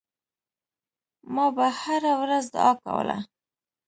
[1.33, 3.17] ما به هره ورځ دعا کوله.